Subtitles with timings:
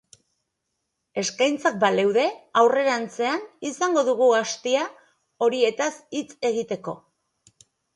[1.23, 2.25] Eskaintzak baleude,
[2.63, 4.91] aurrerantzean izango dugu astia
[5.49, 7.03] horietaz hitz egiteko.